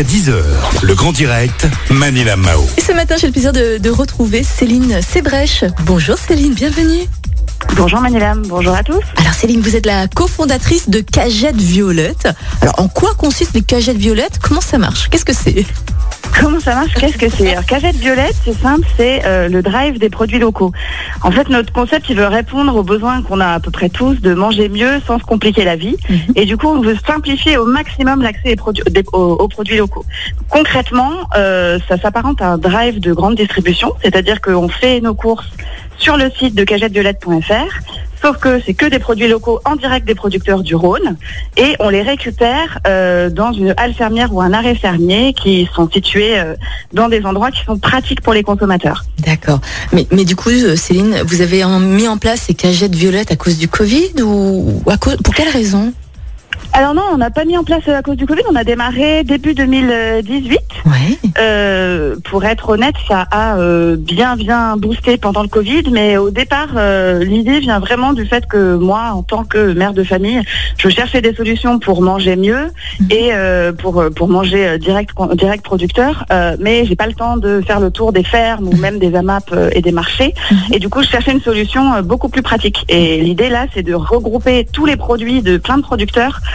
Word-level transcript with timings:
jusqu'à 0.00 0.30
10h. 0.32 0.42
Le 0.82 0.94
grand 0.94 1.12
direct, 1.12 1.66
Manila 1.90 2.36
Mao. 2.36 2.66
Et 2.76 2.80
ce 2.80 2.92
matin, 2.92 3.16
j'ai 3.18 3.26
le 3.26 3.32
plaisir 3.32 3.52
de, 3.52 3.78
de 3.78 3.90
retrouver 3.90 4.42
Céline 4.42 5.00
Sébrèche. 5.02 5.64
Bonjour 5.84 6.16
Céline, 6.18 6.54
bienvenue. 6.54 7.06
Bonjour 7.76 8.00
Manilam, 8.00 8.42
bonjour 8.46 8.74
à 8.74 8.82
tous. 8.82 9.02
Alors 9.18 9.34
Céline, 9.34 9.60
vous 9.60 9.76
êtes 9.76 9.86
la 9.86 10.08
cofondatrice 10.08 10.88
de 10.88 11.00
Cagette 11.00 11.56
Violette. 11.56 12.28
Alors 12.62 12.80
en 12.80 12.88
quoi 12.88 13.14
consistent 13.14 13.54
les 13.54 13.62
Cagettes 13.62 13.98
Violettes? 13.98 14.38
Comment 14.38 14.62
ça 14.62 14.78
marche? 14.78 15.08
Qu'est-ce 15.10 15.24
que 15.24 15.34
c'est? 15.34 15.66
Comment 16.38 16.60
ça 16.60 16.74
marche? 16.74 16.94
Qu'est-ce 16.94 17.18
que 17.18 17.28
c'est? 17.28 17.50
Alors, 17.52 17.64
Cagette 17.66 17.96
Violette, 17.96 18.34
c'est 18.44 18.54
simple, 18.56 18.86
c'est 18.96 19.22
euh, 19.26 19.48
le 19.48 19.62
drive 19.62 19.98
des 19.98 20.08
produits 20.08 20.38
locaux. 20.38 20.72
En 21.22 21.30
fait, 21.30 21.48
notre 21.50 21.72
concept, 21.72 22.08
il 22.08 22.16
veut 22.16 22.26
répondre 22.26 22.74
aux 22.74 22.82
besoins 22.82 23.20
qu'on 23.22 23.40
a 23.40 23.48
à 23.48 23.60
peu 23.60 23.70
près 23.70 23.88
tous 23.90 24.14
de 24.20 24.32
manger 24.32 24.68
mieux 24.68 25.00
sans 25.06 25.18
se 25.18 25.24
compliquer 25.24 25.64
la 25.64 25.76
vie. 25.76 25.96
Mhm. 26.08 26.18
Et 26.36 26.46
du 26.46 26.56
coup, 26.56 26.68
on 26.68 26.80
veut 26.80 26.96
simplifier 27.06 27.56
au 27.58 27.66
maximum 27.66 28.22
l'accès 28.22 28.52
aux, 28.52 28.56
produ- 28.70 28.88
des- 28.90 29.04
aux- 29.12 29.34
aux 29.34 29.48
produits 29.48 29.76
locaux. 29.76 30.04
Concrètement, 30.48 31.12
euh, 31.36 31.78
ça 31.88 31.98
s'apparente 31.98 32.40
à 32.40 32.48
un 32.52 32.58
drive 32.58 33.00
de 33.00 33.12
grande 33.12 33.34
distribution, 33.34 33.92
c'est-à-dire 34.02 34.40
qu'on 34.40 34.68
fait 34.68 35.00
nos 35.00 35.14
courses 35.14 35.48
sur 35.98 36.16
le 36.16 36.30
site 36.30 36.54
de 36.54 36.64
cagetteviolette.fr, 36.64 37.89
sauf 38.22 38.38
que 38.38 38.60
c'est 38.64 38.74
que 38.74 38.86
des 38.86 38.98
produits 38.98 39.28
locaux 39.28 39.60
en 39.64 39.76
direct 39.76 40.06
des 40.06 40.14
producteurs 40.14 40.62
du 40.62 40.74
Rhône, 40.74 41.16
et 41.56 41.76
on 41.80 41.88
les 41.88 42.02
récupère 42.02 42.78
euh, 42.86 43.30
dans 43.30 43.52
une 43.52 43.74
halle 43.76 43.94
fermière 43.94 44.32
ou 44.32 44.40
un 44.40 44.52
arrêt 44.52 44.74
fermier 44.74 45.32
qui 45.34 45.68
sont 45.74 45.88
situés 45.90 46.38
euh, 46.38 46.54
dans 46.92 47.08
des 47.08 47.24
endroits 47.24 47.50
qui 47.50 47.64
sont 47.64 47.78
pratiques 47.78 48.20
pour 48.20 48.32
les 48.32 48.42
consommateurs. 48.42 49.04
D'accord. 49.18 49.60
Mais, 49.92 50.24
du 50.24 50.36
coup, 50.36 50.50
euh, 50.50 50.76
Céline, 50.76 51.22
vous 51.24 51.40
avez 51.40 51.64
mis 51.80 52.08
en 52.08 52.18
place 52.18 52.42
ces 52.42 52.54
Cagettes 52.54 52.94
Violettes 52.94 53.32
à 53.32 53.36
cause 53.36 53.58
du 53.58 53.68
Covid 53.68 54.22
ou 54.22 54.82
pour 55.24 55.34
quelle 55.34 55.48
raison? 55.48 55.92
Alors 56.72 56.94
non, 56.94 57.02
on 57.12 57.18
n'a 57.18 57.30
pas 57.30 57.44
mis 57.44 57.56
en 57.58 57.64
place 57.64 57.82
euh, 57.88 57.96
à 57.98 58.02
cause 58.02 58.16
du 58.16 58.26
Covid, 58.26 58.42
on 58.50 58.54
a 58.54 58.62
démarré 58.64 59.24
début 59.24 59.54
2018. 59.54 60.58
Ouais. 60.86 60.92
Euh, 61.38 62.16
pour 62.24 62.44
être 62.44 62.70
honnête, 62.70 62.94
ça 63.08 63.26
a 63.30 63.56
euh, 63.58 63.96
bien 63.98 64.36
bien 64.36 64.76
boosté 64.76 65.16
pendant 65.18 65.42
le 65.42 65.48
Covid, 65.48 65.82
mais 65.90 66.16
au 66.16 66.30
départ, 66.30 66.68
euh, 66.76 67.24
l'idée 67.24 67.58
vient 67.58 67.80
vraiment 67.80 68.12
du 68.12 68.24
fait 68.24 68.46
que 68.46 68.76
moi, 68.76 69.10
en 69.12 69.22
tant 69.22 69.44
que 69.44 69.72
mère 69.72 69.92
de 69.94 70.04
famille, 70.04 70.40
je 70.78 70.88
cherchais 70.88 71.20
des 71.20 71.34
solutions 71.34 71.78
pour 71.80 72.02
manger 72.02 72.36
mieux 72.36 72.70
Mhm. 73.00 73.06
et 73.10 73.30
euh, 73.32 73.72
pour 73.72 74.04
pour 74.14 74.28
manger 74.28 74.66
euh, 74.66 74.78
direct 74.78 75.10
direct 75.34 75.64
producteur, 75.64 76.24
euh, 76.32 76.56
mais 76.60 76.84
j'ai 76.86 76.96
pas 76.96 77.06
le 77.06 77.14
temps 77.14 77.36
de 77.36 77.60
faire 77.66 77.80
le 77.80 77.90
tour 77.90 78.12
des 78.12 78.24
fermes 78.24 78.68
ou 78.68 78.76
même 78.76 78.98
des 78.98 79.14
AMAP 79.14 79.50
euh, 79.52 79.70
et 79.72 79.82
des 79.82 79.92
marchés. 79.92 80.34
Mhm. 80.50 80.58
Et 80.74 80.78
du 80.78 80.88
coup, 80.88 81.02
je 81.02 81.08
cherchais 81.08 81.32
une 81.32 81.40
solution 81.40 81.94
euh, 81.94 82.02
beaucoup 82.02 82.28
plus 82.28 82.42
pratique. 82.42 82.84
Et 82.88 83.20
l'idée 83.20 83.48
là, 83.48 83.66
c'est 83.74 83.82
de 83.82 83.94
regrouper 83.94 84.66
tous 84.72 84.86
les 84.86 84.96
produits 84.96 85.42
de 85.42 85.56
plein 85.56 85.76
de 85.76 85.82
producteurs, 85.82 86.40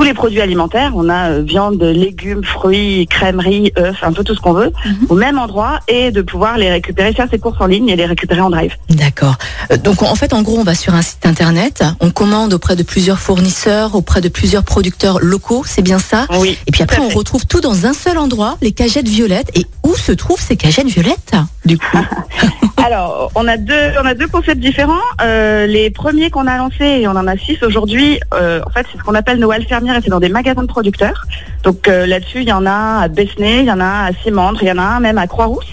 tous 0.00 0.06
les 0.06 0.14
produits 0.14 0.40
alimentaires. 0.40 0.92
On 0.94 1.10
a 1.10 1.28
euh, 1.30 1.42
viande, 1.42 1.82
légumes, 1.82 2.42
fruits, 2.42 3.06
crèmeries, 3.10 3.70
œufs, 3.78 3.98
un 4.02 4.14
peu 4.14 4.24
tout 4.24 4.34
ce 4.34 4.40
qu'on 4.40 4.54
veut, 4.54 4.72
Mhm. 4.86 5.06
au 5.10 5.14
même 5.14 5.38
endroit, 5.38 5.80
et 5.88 6.10
de 6.10 6.22
pouvoir 6.22 6.56
les 6.56 6.70
récupérer, 6.70 7.12
faire 7.12 7.26
ses 7.30 7.38
courses 7.38 7.60
en 7.60 7.66
ligne 7.66 7.90
et 7.90 7.96
les 7.96 8.06
récupérer 8.06 8.40
en 8.40 8.48
drive. 8.48 8.74
D'accord. 8.88 9.36
Euh, 9.70 9.76
Donc 9.76 10.02
en 10.02 10.14
fait, 10.14 10.32
en 10.32 10.40
gros, 10.40 10.56
on 10.58 10.64
va 10.64 10.74
sur 10.74 10.94
un 10.94 11.02
site 11.02 11.26
internet, 11.26 11.84
on 12.00 12.10
commande 12.10 12.54
auprès 12.54 12.76
de 12.76 12.82
plusieurs 12.82 13.18
fournisseurs, 13.18 13.94
auprès 13.94 14.22
de 14.22 14.30
plusieurs 14.30 14.64
producteurs 14.64 15.18
locaux, 15.20 15.64
c'est 15.66 15.82
bien 15.82 15.98
ça? 15.98 16.24
Oui. 16.38 16.56
Et 16.66 16.70
puis 16.72 16.82
après, 16.82 17.02
on 17.02 17.08
retrouve 17.10 17.44
tout 17.46 17.60
dans 17.60 17.84
un 17.84 17.92
seul 17.92 18.16
endroit, 18.16 18.56
les 18.62 18.72
cagettes 18.72 19.08
violettes. 19.08 19.50
Et 19.54 19.66
où 19.82 19.94
se 19.96 20.12
trouvent 20.12 20.40
ces 20.40 20.56
cagettes 20.56 20.86
violettes, 20.86 21.32
du 21.66 21.76
coup? 21.76 21.98
Alors, 22.82 23.30
on 23.34 23.46
a 23.46 23.58
deux, 23.58 23.90
on 24.02 24.06
a 24.06 24.14
deux 24.14 24.28
concepts 24.28 24.60
différents. 24.60 24.94
Euh, 25.20 25.66
les 25.66 25.90
premiers 25.90 26.30
qu'on 26.30 26.46
a 26.46 26.56
lancés, 26.56 27.00
et 27.00 27.06
on 27.08 27.10
en 27.12 27.26
a 27.26 27.36
six 27.36 27.62
aujourd'hui, 27.62 28.18
euh, 28.32 28.60
en 28.66 28.70
fait, 28.70 28.86
c'est 28.90 28.98
ce 28.98 29.02
qu'on 29.04 29.14
appelle 29.14 29.38
nos 29.38 29.50
fermières 29.68 29.89
et 29.96 30.00
c'est 30.02 30.10
dans 30.10 30.20
des 30.20 30.28
magasins 30.28 30.62
de 30.62 30.68
producteurs. 30.68 31.26
Donc 31.62 31.88
euh, 31.88 32.06
là-dessus, 32.06 32.42
il 32.42 32.48
y 32.48 32.52
en 32.52 32.66
a 32.66 32.70
un 32.70 33.00
à 33.00 33.08
Besnay, 33.08 33.60
il 33.60 33.66
y 33.66 33.72
en 33.72 33.80
a 33.80 33.84
un 33.84 34.06
à 34.06 34.12
Simandre, 34.22 34.62
il 34.62 34.68
y 34.68 34.72
en 34.72 34.78
a 34.78 34.82
un 34.82 35.00
même 35.00 35.18
à 35.18 35.26
Croix-Rousse 35.26 35.66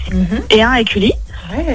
et 0.50 0.62
un 0.62 0.70
à 0.70 0.80
Écully. 0.80 1.12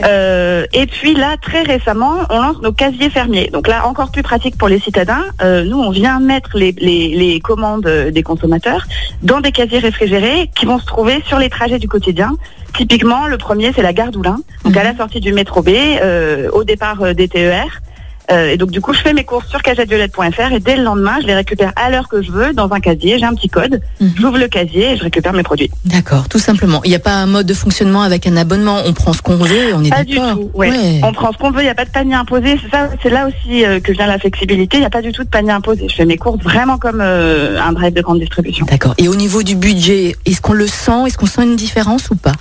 Euh, 0.05 0.65
et 0.71 0.85
puis 0.85 1.15
là, 1.15 1.35
très 1.41 1.63
récemment, 1.63 2.17
on 2.29 2.39
lance 2.39 2.61
nos 2.61 2.71
casiers 2.71 3.09
fermiers. 3.09 3.49
Donc 3.51 3.67
là, 3.67 3.87
encore 3.87 4.11
plus 4.11 4.21
pratique 4.21 4.57
pour 4.57 4.67
les 4.67 4.79
citadins. 4.79 5.23
Euh, 5.41 5.63
nous, 5.63 5.79
on 5.79 5.89
vient 5.89 6.19
mettre 6.19 6.57
les, 6.57 6.73
les, 6.77 7.15
les 7.15 7.39
commandes 7.39 7.87
des 7.87 8.23
consommateurs 8.23 8.85
dans 9.23 9.41
des 9.41 9.51
casiers 9.51 9.79
réfrigérés 9.79 10.51
qui 10.55 10.65
vont 10.65 10.77
se 10.79 10.85
trouver 10.85 11.23
sur 11.25 11.39
les 11.39 11.49
trajets 11.49 11.79
du 11.79 11.87
quotidien. 11.87 12.35
Typiquement, 12.75 13.27
le 13.27 13.37
premier, 13.37 13.71
c'est 13.73 13.81
la 13.81 13.93
gare 13.93 14.11
d'Oulin. 14.11 14.39
Donc 14.63 14.77
à 14.77 14.83
la 14.83 14.95
sortie 14.95 15.19
du 15.19 15.33
métro 15.33 15.61
B, 15.61 15.69
euh, 15.69 16.49
au 16.51 16.63
départ 16.63 17.15
des 17.15 17.27
TER. 17.27 17.81
Euh, 18.31 18.51
et 18.51 18.57
donc 18.57 18.71
du 18.71 18.81
coup, 18.81 18.93
je 18.93 18.99
fais 18.99 19.13
mes 19.13 19.23
courses 19.23 19.47
sur 19.49 19.61
cagetteviolette.fr 19.61 20.53
et 20.53 20.59
dès 20.59 20.77
le 20.77 20.83
lendemain, 20.83 21.17
je 21.21 21.27
les 21.27 21.35
récupère 21.35 21.71
à 21.75 21.89
l'heure 21.89 22.07
que 22.07 22.21
je 22.21 22.31
veux 22.31 22.53
dans 22.53 22.71
un 22.71 22.79
casier. 22.79 23.19
J'ai 23.19 23.25
un 23.25 23.33
petit 23.33 23.49
code. 23.49 23.81
Mhm. 23.99 24.13
J'ouvre 24.17 24.37
le 24.37 24.47
casier 24.47 24.91
et 24.91 24.97
je 24.97 25.03
récupère 25.03 25.33
mes 25.33 25.43
produits. 25.43 25.69
D'accord, 25.85 26.29
tout 26.29 26.39
simplement. 26.39 26.81
Il 26.83 26.89
n'y 26.89 26.95
a 26.95 26.99
pas 26.99 27.13
un 27.15 27.25
mode 27.25 27.45
de 27.45 27.53
fonctionnement 27.53 28.01
avec 28.01 28.27
un 28.27 28.37
abonnement. 28.37 28.81
On 28.85 28.93
prend 28.93 29.13
ce 29.13 29.21
qu'on 29.21 29.35
veut 29.35 29.69
et 29.69 29.73
on 29.73 29.83
est 29.83 29.89
Pas 29.89 30.03
du 30.03 30.15
tout. 30.15 30.51
Ouais. 30.53 30.69
Ouais. 30.69 31.01
On 31.03 31.11
prend 31.11 31.31
ce 31.31 31.37
qu'on 31.37 31.51
veut, 31.51 31.61
il 31.61 31.65
n'y 31.65 31.69
a 31.69 31.75
pas 31.75 31.85
de 31.85 31.91
panier 31.91 32.15
imposé. 32.15 32.57
C'est 32.63 32.71
ça, 32.71 32.89
c'est 33.01 33.09
là 33.09 33.27
aussi 33.27 33.65
euh, 33.65 33.79
que 33.79 33.91
vient 33.91 34.07
la 34.07 34.19
flexibilité. 34.19 34.77
Il 34.77 34.81
n'y 34.81 34.85
a 34.85 34.89
pas 34.89 35.01
du 35.01 35.11
tout 35.11 35.23
de 35.23 35.29
panier 35.29 35.51
imposé. 35.51 35.87
Je 35.89 35.95
fais 35.95 36.05
mes 36.05 36.17
courses 36.17 36.41
vraiment 36.43 36.77
comme 36.77 37.01
euh, 37.01 37.61
un 37.61 37.73
drive 37.73 37.93
de 37.93 38.01
grande 38.01 38.19
distribution. 38.19 38.65
D'accord. 38.69 38.93
Et 38.97 39.07
au 39.07 39.15
niveau 39.15 39.43
du 39.43 39.55
budget, 39.55 40.15
est-ce 40.25 40.41
qu'on 40.41 40.53
le 40.53 40.67
sent? 40.67 41.07
Est-ce 41.07 41.17
qu'on 41.17 41.25
sent 41.25 41.43
une 41.43 41.55
différence 41.55 42.09
ou 42.09 42.15
pas? 42.15 42.33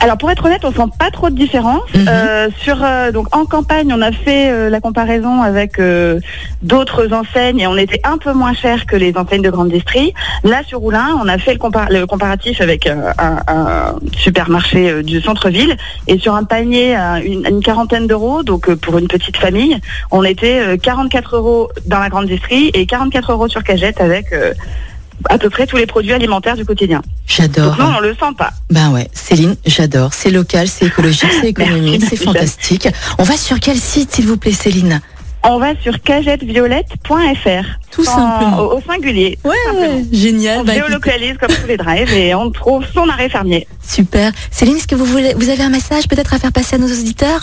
Alors 0.00 0.16
pour 0.16 0.30
être 0.30 0.44
honnête, 0.44 0.64
on 0.64 0.72
sent 0.72 0.90
pas 0.98 1.10
trop 1.10 1.28
de 1.28 1.34
différence. 1.34 1.82
Mhm. 1.94 2.06
Euh, 2.08 2.48
sur 2.60 2.78
euh, 2.84 3.10
donc 3.10 3.34
en 3.36 3.44
campagne, 3.44 3.92
on 3.92 4.00
a 4.00 4.12
fait 4.12 4.50
euh, 4.50 4.70
la 4.70 4.80
comparaison 4.80 5.42
avec 5.42 5.78
euh, 5.80 6.20
d'autres 6.62 7.12
enseignes 7.12 7.58
et 7.60 7.66
on 7.66 7.76
était 7.76 8.00
un 8.04 8.16
peu 8.16 8.32
moins 8.32 8.54
cher 8.54 8.86
que 8.86 8.94
les 8.96 9.16
enseignes 9.16 9.42
de 9.42 9.50
grande 9.50 9.70
distrie. 9.70 10.14
Là 10.44 10.62
sur 10.66 10.82
Oulin, 10.84 11.18
on 11.22 11.26
a 11.28 11.38
fait 11.38 11.52
le, 11.52 11.58
compar- 11.58 11.90
le 11.90 12.06
comparatif 12.06 12.60
avec 12.60 12.86
euh, 12.86 13.12
un, 13.18 13.38
un 13.48 13.94
supermarché 14.16 14.88
euh, 14.90 15.02
du 15.02 15.20
centre-ville 15.20 15.76
et 16.06 16.18
sur 16.18 16.34
un 16.34 16.44
panier 16.44 16.94
à 16.94 17.20
une, 17.20 17.44
à 17.44 17.50
une 17.50 17.60
quarantaine 17.62 18.06
d'euros, 18.06 18.42
donc 18.44 18.68
euh, 18.68 18.76
pour 18.76 18.98
une 18.98 19.08
petite 19.08 19.36
famille, 19.36 19.78
on 20.12 20.22
était 20.22 20.60
euh, 20.60 20.76
44 20.76 21.36
euros 21.36 21.70
dans 21.86 21.98
la 21.98 22.08
grande 22.08 22.26
distrie 22.26 22.70
et 22.72 22.86
44 22.86 23.32
euros 23.32 23.48
sur 23.48 23.64
Cagette 23.64 24.00
avec 24.00 24.32
euh, 24.32 24.54
à 25.28 25.38
peu 25.38 25.50
près 25.50 25.66
tous 25.66 25.76
les 25.76 25.86
produits 25.86 26.12
alimentaires 26.12 26.56
du 26.56 26.64
quotidien. 26.64 27.02
J'adore. 27.26 27.76
Non, 27.78 27.94
on 27.98 28.00
le 28.00 28.14
sent 28.14 28.32
pas. 28.36 28.50
Ben 28.70 28.90
ouais, 28.90 29.08
Céline, 29.12 29.56
j'adore. 29.66 30.12
C'est 30.14 30.30
local, 30.30 30.68
c'est 30.68 30.86
écologique, 30.86 31.30
c'est 31.40 31.48
économique, 31.56 32.02
c'est 32.08 32.16
fantastique. 32.16 32.88
On 33.18 33.22
va 33.24 33.36
sur 33.36 33.60
quel 33.60 33.76
site, 33.78 34.14
s'il 34.14 34.26
vous 34.26 34.36
plaît, 34.36 34.52
Céline? 34.52 35.00
On 35.44 35.58
va 35.58 35.68
sur 35.80 36.00
cagetteviolette.fr. 36.02 37.66
Tout 37.90 38.04
Sans- 38.04 38.12
simplement. 38.16 38.58
Au, 38.58 38.76
au 38.78 38.82
singulier. 38.82 39.38
Ouais, 39.44 39.54
Simplement. 39.66 40.02
génial. 40.12 40.58
On 40.60 40.64
Bah, 40.64 40.74
géolocalise 40.74 41.36
comme 41.38 41.54
tous 41.54 41.66
les 41.66 41.76
drives 41.76 42.12
et 42.12 42.34
on 42.34 42.50
trouve 42.50 42.84
son 42.92 43.08
arrêt 43.08 43.28
fermier. 43.28 43.66
super. 43.86 44.32
Céline, 44.50 44.76
est-ce 44.76 44.86
que 44.88 44.94
vous 44.96 45.04
voulez, 45.04 45.34
vous 45.34 45.48
avez 45.48 45.62
un 45.62 45.68
message 45.70 46.08
peut-être 46.08 46.34
à 46.34 46.38
faire 46.38 46.52
passer 46.52 46.76
à 46.76 46.78
nos 46.78 46.88
auditeurs? 46.88 47.42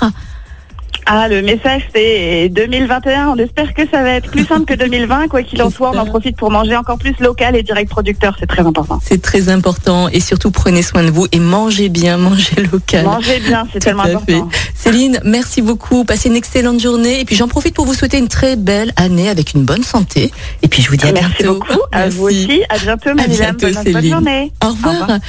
Ah, 1.07 1.27
le 1.27 1.41
message 1.43 1.83
c'est 1.93 2.49
2021. 2.49 3.29
On 3.29 3.35
espère 3.37 3.73
que 3.75 3.83
ça 3.91 4.01
va 4.01 4.13
être 4.13 4.31
plus 4.31 4.45
simple 4.45 4.65
que 4.65 4.73
2020. 4.73 5.27
Quoi 5.27 5.43
qu'il 5.43 5.61
en 5.61 5.69
soit, 5.69 5.91
on 5.93 5.97
en 5.99 6.05
profite 6.05 6.35
pour 6.35 6.49
manger 6.49 6.75
encore 6.75 6.97
plus 6.97 7.13
local 7.19 7.55
et 7.55 7.61
direct 7.63 7.89
producteur. 7.91 8.35
C'est 8.39 8.47
très 8.47 8.63
important. 8.63 8.99
C'est 9.03 9.21
très 9.21 9.49
important 9.49 10.09
et 10.09 10.19
surtout 10.19 10.49
prenez 10.49 10.81
soin 10.81 11.03
de 11.03 11.11
vous 11.11 11.27
et 11.31 11.39
mangez 11.39 11.89
bien, 11.89 12.17
mangez 12.29 12.55
local. 12.71 13.05
Mangez 13.05 13.39
bien, 13.39 13.67
c'est 13.71 13.79
tellement 13.79 14.03
à 14.03 14.07
fait. 14.07 14.13
important. 14.15 14.49
Céline, 14.73 15.19
merci 15.23 15.61
beaucoup. 15.61 16.05
Passez 16.05 16.29
une 16.29 16.35
excellente 16.35 16.79
journée. 16.81 17.19
Et 17.21 17.25
puis 17.25 17.35
j'en 17.35 17.47
profite 17.47 17.75
pour 17.75 17.85
vous 17.85 17.93
souhaiter 17.93 18.17
une 18.17 18.27
très 18.27 18.55
belle 18.55 18.91
année 18.95 19.29
avec 19.29 19.53
une 19.53 19.63
bonne 19.63 19.83
santé. 19.83 20.31
Et 20.63 20.67
puis 20.67 20.81
je 20.81 20.89
vous 20.89 20.95
dis 20.97 21.07
à 21.07 21.11
Merci 21.11 21.33
bientôt. 21.43 21.59
beaucoup. 21.59 21.79
À 21.91 22.09
vous 22.09 22.29
Merci. 22.29 22.45
aussi. 22.47 22.63
À 22.69 22.77
bientôt, 22.79 23.09
bientôt, 23.13 23.67
Bonne, 23.83 23.93
bonne 23.93 24.09
journée. 24.09 24.51
Au 24.63 24.69
revoir. 24.69 24.93
revoir. 25.01 25.19